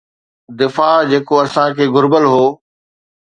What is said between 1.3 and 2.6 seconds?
اسان کي گهربل هو.